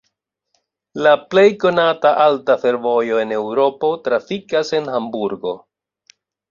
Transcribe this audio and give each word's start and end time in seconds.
La 1.07 1.11
plej 1.33 1.43
konata 1.65 2.13
alta 2.25 2.57
fervojo 2.65 3.23
en 3.27 3.37
Eŭropo 3.39 3.95
trafikas 4.09 4.77
en 4.81 4.95
Hamburgo. 4.97 5.59